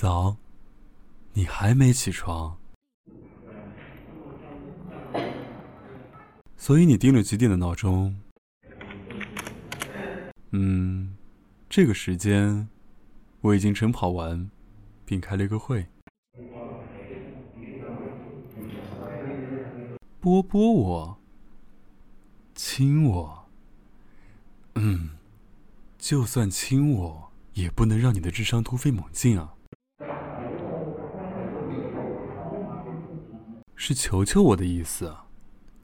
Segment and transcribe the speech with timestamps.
[0.00, 0.36] 早，
[1.32, 2.56] 你还没起床，
[6.56, 8.16] 所以你定了几点的闹钟？
[10.50, 11.16] 嗯，
[11.68, 12.68] 这个时间
[13.40, 14.48] 我已经晨跑完，
[15.04, 15.84] 并开了一个会。
[20.20, 21.18] 波波我，
[22.54, 23.48] 亲我，
[24.76, 25.10] 嗯，
[25.98, 29.54] 就算亲我，也不能让你的智商突飞猛进啊。
[33.80, 35.14] 是求求我的意思！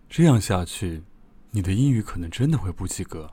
[0.08, 1.04] 这样下去，
[1.52, 3.30] 你的英语可能真的会不及格。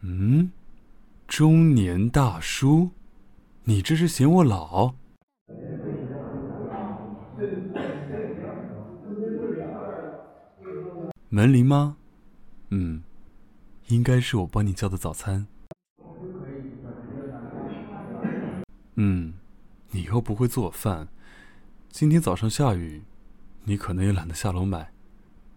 [0.00, 0.50] 嗯，
[1.28, 2.88] 中年大叔，
[3.64, 4.94] 你这是嫌我老？
[11.28, 11.98] 门铃吗？
[12.70, 13.02] 嗯，
[13.88, 15.46] 应该是我帮你叫的早餐。
[18.96, 19.34] 嗯。
[19.90, 21.06] 你又不会做饭，
[21.88, 23.04] 今天早上下雨，
[23.62, 24.90] 你可能也懒得下楼买，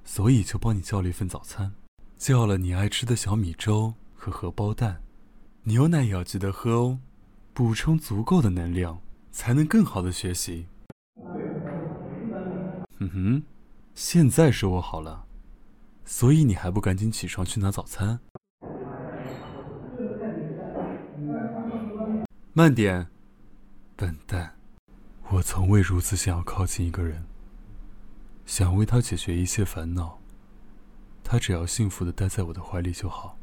[0.03, 1.73] 所以就帮你叫了一份早餐，
[2.17, 5.02] 叫了你爱吃的小米粥和荷包蛋，
[5.63, 6.99] 牛奶也要记得喝哦，
[7.52, 10.67] 补充足够的能量，才能更好的学习。
[12.99, 13.41] 哼哼，
[13.95, 15.25] 现在说我好了，
[16.05, 18.19] 所以你还不赶紧起床去拿早餐？
[22.53, 23.08] 慢点。
[23.97, 24.55] 笨蛋，
[25.29, 27.25] 我从未如此想要靠近一个人，
[28.45, 30.19] 想为他解决一切烦恼。
[31.23, 33.35] 他只要幸福的待在我的怀里就好。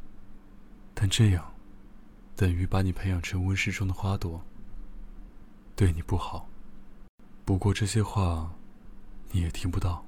[0.95, 1.53] 但这样，
[2.37, 4.41] 等于把你培养成温室中的花朵，
[5.75, 6.49] 对你不好。
[7.45, 8.49] 不过这些话，
[9.33, 10.07] 你也听不到。